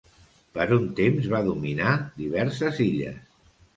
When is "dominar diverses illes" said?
1.49-3.21